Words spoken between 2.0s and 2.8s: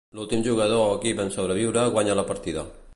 la partida.